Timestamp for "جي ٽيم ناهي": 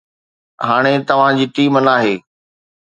1.41-2.15